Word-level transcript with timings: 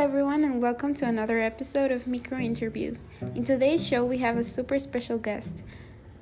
Hello, 0.00 0.08
everyone, 0.08 0.44
and 0.44 0.62
welcome 0.62 0.94
to 0.94 1.04
another 1.06 1.38
episode 1.40 1.90
of 1.90 2.06
Micro 2.06 2.38
Interviews. 2.38 3.06
In 3.34 3.44
today's 3.44 3.86
show, 3.86 4.02
we 4.02 4.16
have 4.16 4.38
a 4.38 4.42
super 4.42 4.78
special 4.78 5.18
guest. 5.18 5.62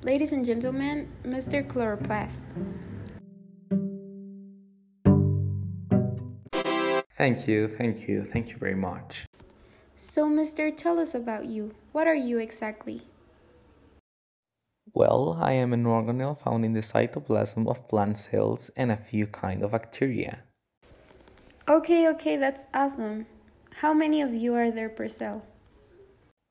Ladies 0.01 0.33
and 0.33 0.43
gentlemen, 0.43 1.07
Mr. 1.23 1.65
Chloroplast. 1.65 2.41
Thank 7.11 7.47
you, 7.47 7.69
thank 7.69 8.05
you, 8.05 8.25
thank 8.25 8.49
you 8.49 8.57
very 8.57 8.75
much. 8.75 9.25
So, 9.95 10.29
Mr., 10.29 10.75
tell 10.75 10.99
us 10.99 11.15
about 11.15 11.45
you. 11.45 11.73
What 11.93 12.05
are 12.05 12.21
you 12.29 12.37
exactly? 12.37 13.03
Well, 14.93 15.39
I 15.39 15.53
am 15.53 15.71
an 15.71 15.85
organelle 15.85 16.37
found 16.37 16.65
in 16.65 16.73
the 16.73 16.81
cytoplasm 16.81 17.65
of 17.69 17.87
plant 17.87 18.17
cells 18.17 18.69
and 18.75 18.91
a 18.91 18.97
few 18.97 19.25
kind 19.25 19.63
of 19.63 19.71
bacteria. 19.71 20.43
Okay, 21.69 22.09
okay, 22.09 22.35
that's 22.35 22.67
awesome. 22.73 23.25
How 23.79 23.93
many 23.93 24.21
of 24.21 24.33
you 24.33 24.55
are 24.55 24.71
there 24.71 24.89
per 24.89 25.07
cell? 25.07 25.45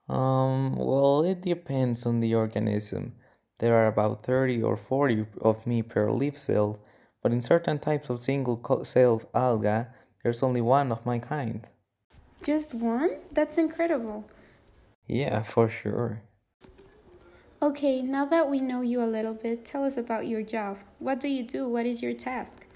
Um, 0.08 0.76
well, 0.76 1.22
it 1.24 1.42
depends 1.42 2.06
on 2.06 2.20
the 2.20 2.34
organism. 2.34 3.16
There 3.58 3.76
are 3.76 3.86
about 3.86 4.22
30 4.24 4.62
or 4.62 4.76
40 4.76 5.26
of 5.42 5.66
me 5.66 5.82
per 5.82 6.10
leaf 6.10 6.38
cell, 6.38 6.78
but 7.22 7.30
in 7.30 7.42
certain 7.42 7.80
types 7.80 8.08
of 8.08 8.18
single 8.18 8.58
cell 8.82 9.20
alga, 9.34 9.88
there's 10.22 10.42
only 10.42 10.62
one 10.62 10.90
of 10.90 11.04
my 11.04 11.18
kind. 11.18 11.66
Just 12.42 12.72
one? 12.72 13.18
That's 13.30 13.58
incredible. 13.58 14.24
Yeah, 15.06 15.42
for 15.42 15.68
sure. 15.68 16.22
Okay, 17.60 18.00
now 18.00 18.24
that 18.24 18.48
we 18.48 18.62
know 18.62 18.80
you 18.80 19.02
a 19.02 19.12
little 19.16 19.34
bit, 19.34 19.66
tell 19.66 19.84
us 19.84 19.98
about 19.98 20.26
your 20.28 20.42
job. 20.42 20.78
What 20.98 21.20
do 21.20 21.28
you 21.28 21.42
do? 21.42 21.68
What 21.68 21.84
is 21.84 22.00
your 22.00 22.14
task? 22.14 22.67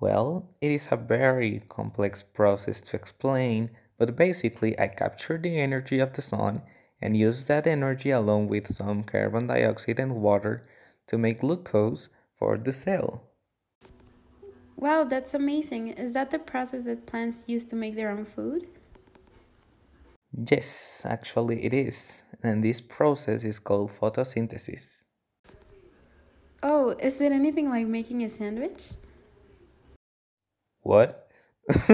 Well, 0.00 0.48
it 0.62 0.70
is 0.70 0.88
a 0.90 0.96
very 0.96 1.62
complex 1.68 2.22
process 2.22 2.80
to 2.82 2.96
explain, 2.96 3.70
but 3.98 4.16
basically 4.16 4.78
I 4.80 4.88
capture 4.88 5.36
the 5.36 5.60
energy 5.60 5.98
of 6.00 6.14
the 6.14 6.22
sun 6.22 6.62
and 7.02 7.16
use 7.16 7.44
that 7.46 7.66
energy 7.66 8.10
along 8.10 8.48
with 8.48 8.72
some 8.72 9.02
carbon 9.02 9.46
dioxide 9.46 10.00
and 10.00 10.16
water 10.16 10.62
to 11.08 11.18
make 11.18 11.40
glucose 11.40 12.08
for 12.38 12.56
the 12.56 12.72
cell. 12.72 13.30
Wow, 14.76 15.04
that's 15.04 15.34
amazing. 15.34 15.88
Is 15.88 16.14
that 16.14 16.30
the 16.30 16.38
process 16.38 16.86
that 16.86 17.04
plants 17.04 17.44
use 17.46 17.66
to 17.66 17.76
make 17.76 17.94
their 17.94 18.10
own 18.10 18.24
food? 18.24 18.68
Yes, 20.32 21.02
actually 21.04 21.66
it 21.66 21.74
is. 21.74 22.24
And 22.42 22.64
this 22.64 22.80
process 22.80 23.44
is 23.44 23.58
called 23.58 23.90
photosynthesis. 23.90 25.04
Oh, 26.62 26.90
is 26.98 27.20
it 27.20 27.32
anything 27.32 27.68
like 27.68 27.86
making 27.86 28.22
a 28.22 28.28
sandwich? 28.30 28.92
What? 30.82 31.28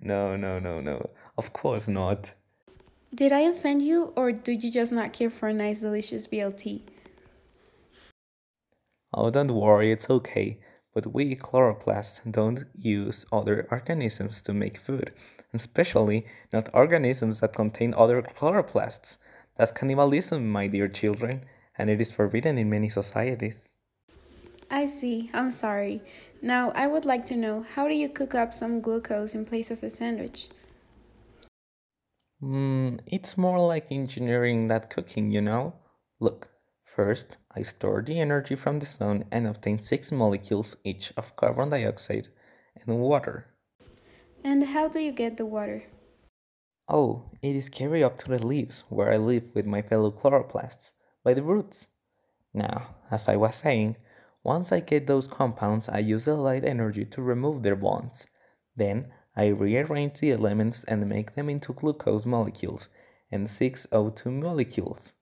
no, 0.00 0.36
no, 0.36 0.58
no, 0.58 0.80
no. 0.80 1.10
Of 1.36 1.52
course 1.52 1.88
not. 1.88 2.34
Did 3.14 3.32
I 3.32 3.40
offend 3.40 3.82
you, 3.82 4.12
or 4.16 4.32
do 4.32 4.52
you 4.52 4.70
just 4.70 4.92
not 4.92 5.12
care 5.12 5.30
for 5.30 5.48
a 5.48 5.52
nice, 5.52 5.80
delicious 5.80 6.26
BLT? 6.26 6.82
Oh, 9.12 9.30
don't 9.30 9.54
worry, 9.54 9.92
it's 9.92 10.10
okay. 10.10 10.58
But 10.92 11.12
we 11.12 11.36
chloroplasts 11.36 12.20
don't 12.30 12.64
use 12.74 13.24
other 13.32 13.68
organisms 13.70 14.42
to 14.42 14.52
make 14.52 14.78
food, 14.78 15.12
especially 15.52 16.26
not 16.52 16.68
organisms 16.72 17.40
that 17.40 17.54
contain 17.54 17.94
other 17.96 18.22
chloroplasts. 18.22 19.18
That's 19.56 19.70
cannibalism, 19.70 20.48
my 20.48 20.66
dear 20.66 20.88
children, 20.88 21.44
and 21.78 21.90
it 21.90 22.00
is 22.00 22.12
forbidden 22.12 22.58
in 22.58 22.70
many 22.70 22.88
societies. 22.88 23.73
I 24.70 24.86
see. 24.86 25.30
I'm 25.32 25.50
sorry. 25.50 26.02
Now, 26.42 26.70
I 26.70 26.86
would 26.86 27.04
like 27.04 27.24
to 27.26 27.36
know 27.36 27.64
how 27.74 27.88
do 27.88 27.94
you 27.94 28.08
cook 28.08 28.34
up 28.34 28.52
some 28.52 28.80
glucose 28.80 29.34
in 29.34 29.44
place 29.44 29.70
of 29.70 29.82
a 29.82 29.90
sandwich? 29.90 30.48
Mm, 32.42 33.00
it's 33.06 33.38
more 33.38 33.58
like 33.58 33.90
engineering 33.90 34.68
that 34.68 34.90
cooking, 34.90 35.30
you 35.30 35.40
know? 35.40 35.74
Look, 36.20 36.48
first 36.84 37.38
I 37.54 37.62
store 37.62 38.02
the 38.02 38.20
energy 38.20 38.54
from 38.54 38.78
the 38.78 38.86
sun 38.86 39.24
and 39.30 39.46
obtain 39.46 39.78
six 39.78 40.12
molecules 40.12 40.76
each 40.84 41.12
of 41.16 41.36
carbon 41.36 41.70
dioxide 41.70 42.28
and 42.76 42.98
water. 42.98 43.46
And 44.44 44.64
how 44.64 44.88
do 44.88 44.98
you 44.98 45.12
get 45.12 45.38
the 45.38 45.46
water? 45.46 45.84
Oh, 46.86 47.30
it 47.40 47.56
is 47.56 47.70
carried 47.70 48.02
up 48.02 48.18
to 48.18 48.28
the 48.28 48.46
leaves 48.46 48.84
where 48.90 49.10
I 49.10 49.16
live 49.16 49.44
with 49.54 49.64
my 49.64 49.80
fellow 49.80 50.10
chloroplasts 50.10 50.92
by 51.22 51.32
the 51.32 51.42
roots. 51.42 51.88
Now, 52.52 52.96
as 53.10 53.26
I 53.26 53.36
was 53.36 53.56
saying, 53.56 53.96
once 54.44 54.70
I 54.70 54.80
get 54.80 55.06
those 55.06 55.26
compounds, 55.26 55.88
I 55.88 55.98
use 55.98 56.26
the 56.26 56.34
light 56.34 56.64
energy 56.64 57.06
to 57.06 57.22
remove 57.22 57.62
their 57.62 57.76
bonds. 57.76 58.26
Then 58.76 59.08
I 59.34 59.46
rearrange 59.46 60.20
the 60.20 60.32
elements 60.32 60.84
and 60.84 61.08
make 61.08 61.34
them 61.34 61.48
into 61.48 61.72
glucose 61.72 62.26
molecules 62.26 62.88
and 63.32 63.48
6O2 63.48 64.26
molecules. 64.26 65.14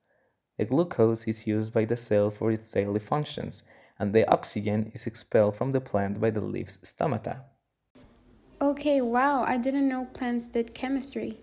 The 0.58 0.66
glucose 0.66 1.26
is 1.26 1.46
used 1.46 1.72
by 1.72 1.84
the 1.84 1.96
cell 1.96 2.30
for 2.30 2.50
its 2.50 2.70
daily 2.70 3.00
functions, 3.00 3.62
and 3.98 4.12
the 4.12 4.28
oxygen 4.30 4.90
is 4.92 5.06
expelled 5.06 5.56
from 5.56 5.72
the 5.72 5.80
plant 5.80 6.20
by 6.20 6.30
the 6.30 6.40
leaf's 6.40 6.78
stomata. 6.78 7.42
Okay, 8.60 9.00
wow, 9.00 9.44
I 9.44 9.56
didn't 9.56 9.88
know 9.88 10.04
plants 10.12 10.48
did 10.48 10.74
chemistry. 10.74 11.40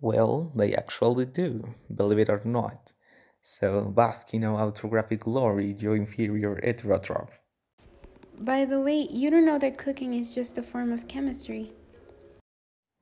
Well, 0.00 0.52
they 0.54 0.74
actually 0.74 1.24
do, 1.24 1.74
believe 1.94 2.20
it 2.20 2.28
or 2.28 2.40
not. 2.44 2.92
So 3.50 3.80
bask 3.96 4.34
in 4.34 4.44
our 4.44 4.60
autotrophic 4.60 5.20
glory, 5.20 5.72
your 5.78 5.96
inferior 5.96 6.60
heterotroph. 6.62 7.30
By 8.38 8.66
the 8.66 8.78
way, 8.78 9.08
you 9.10 9.30
don't 9.30 9.46
know 9.46 9.58
that 9.58 9.78
cooking 9.78 10.12
is 10.12 10.34
just 10.34 10.58
a 10.58 10.62
form 10.62 10.92
of 10.92 11.08
chemistry. 11.08 11.72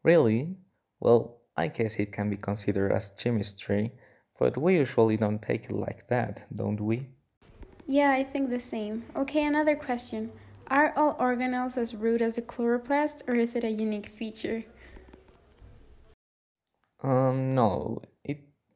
Really? 0.04 0.56
Well, 1.00 1.40
I 1.56 1.66
guess 1.66 1.96
it 1.96 2.12
can 2.12 2.30
be 2.30 2.36
considered 2.36 2.92
as 2.92 3.10
chemistry, 3.18 3.90
but 4.38 4.56
we 4.56 4.76
usually 4.76 5.16
don't 5.16 5.42
take 5.42 5.64
it 5.64 5.72
like 5.72 6.06
that, 6.08 6.46
don't 6.54 6.80
we? 6.80 7.08
Yeah, 7.88 8.12
I 8.12 8.22
think 8.22 8.48
the 8.48 8.60
same. 8.60 9.04
Okay, 9.16 9.44
another 9.44 9.74
question. 9.74 10.30
Are 10.68 10.92
all 10.96 11.16
organelles 11.16 11.76
as 11.76 11.96
rude 11.96 12.22
as 12.22 12.38
a 12.38 12.42
chloroplast, 12.42 13.24
or 13.26 13.34
is 13.34 13.56
it 13.56 13.64
a 13.64 13.70
unique 13.70 14.10
feature? 14.10 14.62
Um, 17.02 17.54
no, 17.54 18.00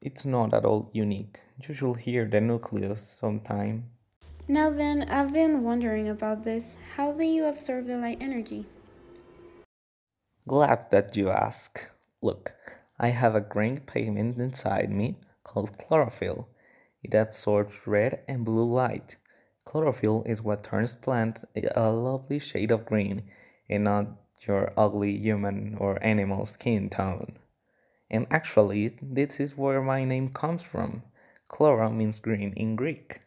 it's 0.00 0.24
not 0.24 0.54
at 0.54 0.64
all 0.64 0.90
unique. 0.92 1.38
You 1.62 1.74
should 1.74 1.96
hear 1.98 2.24
the 2.24 2.40
nucleus 2.40 3.18
sometime. 3.20 3.90
Now 4.48 4.70
then, 4.70 5.02
I've 5.02 5.32
been 5.32 5.62
wondering 5.62 6.08
about 6.08 6.44
this. 6.44 6.76
How 6.96 7.12
do 7.12 7.24
you 7.24 7.44
absorb 7.44 7.86
the 7.86 7.96
light 7.96 8.18
energy? 8.20 8.66
Glad 10.48 10.90
that 10.90 11.16
you 11.16 11.30
ask. 11.30 11.90
Look, 12.22 12.54
I 12.98 13.08
have 13.08 13.34
a 13.34 13.40
green 13.40 13.80
pigment 13.80 14.38
inside 14.38 14.90
me 14.90 15.16
called 15.44 15.78
chlorophyll. 15.78 16.48
It 17.02 17.14
absorbs 17.14 17.86
red 17.86 18.20
and 18.26 18.44
blue 18.44 18.64
light. 18.64 19.16
Chlorophyll 19.64 20.24
is 20.26 20.42
what 20.42 20.64
turns 20.64 20.94
plants 20.94 21.44
a 21.54 21.90
lovely 21.90 22.38
shade 22.38 22.70
of 22.70 22.86
green 22.86 23.22
and 23.68 23.84
not 23.84 24.06
your 24.46 24.72
ugly 24.76 25.16
human 25.16 25.76
or 25.78 26.02
animal 26.02 26.46
skin 26.46 26.88
tone. 26.88 27.38
And 28.10 28.26
actually, 28.30 28.98
this 29.00 29.40
is 29.40 29.56
where 29.56 29.80
my 29.80 30.04
name 30.04 30.30
comes 30.30 30.62
from. 30.62 31.02
Chlora 31.48 31.94
means 31.94 32.18
green 32.18 32.52
in 32.54 32.76
Greek. 32.76 33.22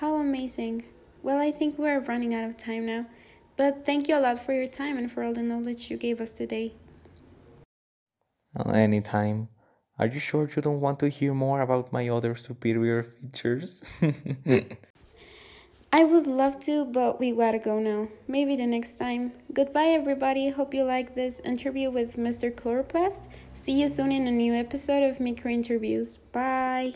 How 0.00 0.16
amazing. 0.16 0.84
Well, 1.22 1.38
I 1.38 1.50
think 1.50 1.78
we're 1.78 2.00
running 2.00 2.34
out 2.34 2.44
of 2.44 2.56
time 2.56 2.86
now, 2.86 3.06
but 3.56 3.84
thank 3.84 4.08
you 4.08 4.16
a 4.16 4.20
lot 4.20 4.38
for 4.38 4.52
your 4.52 4.68
time 4.68 4.98
and 4.98 5.10
for 5.10 5.24
all 5.24 5.32
the 5.32 5.42
knowledge 5.42 5.90
you 5.90 5.96
gave 5.96 6.20
us 6.20 6.32
today. 6.32 6.74
Uh, 8.58 8.70
anytime. 8.70 9.48
Are 9.98 10.06
you 10.06 10.20
sure 10.20 10.48
you 10.54 10.60
don't 10.60 10.80
want 10.80 10.98
to 11.00 11.08
hear 11.08 11.32
more 11.32 11.62
about 11.62 11.92
my 11.92 12.08
other 12.08 12.34
superior 12.34 13.02
features? 13.02 13.82
I 15.96 16.04
would 16.04 16.26
love 16.26 16.58
to, 16.66 16.84
but 16.84 17.18
we 17.18 17.32
gotta 17.32 17.58
go 17.58 17.78
now. 17.78 18.08
Maybe 18.28 18.54
the 18.54 18.66
next 18.66 18.98
time. 18.98 19.32
Goodbye, 19.50 19.96
everybody. 20.00 20.50
Hope 20.50 20.74
you 20.74 20.84
like 20.84 21.14
this 21.14 21.40
interview 21.40 21.90
with 21.90 22.18
Mr. 22.18 22.54
Chloroplast. 22.54 23.28
See 23.54 23.80
you 23.80 23.88
soon 23.88 24.12
in 24.12 24.26
a 24.26 24.30
new 24.30 24.52
episode 24.52 25.02
of 25.02 25.20
Micro 25.20 25.50
Interviews. 25.50 26.18
Bye. 26.32 26.92